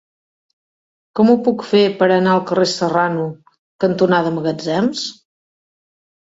Com 1.19 1.27
ho 1.33 1.35
puc 1.47 1.65
fer 1.71 1.81
per 1.99 2.07
anar 2.15 2.31
al 2.37 2.41
carrer 2.53 2.65
Serrano 2.71 3.27
cantonada 3.85 4.33
Magatzems? 4.39 5.05